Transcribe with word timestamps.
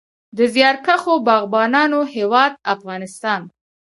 د 0.37 0.39
زیارکښو 0.53 1.13
باغبانانو 1.27 1.99
هیواد 2.15 2.53
افغانستان. 2.73 3.41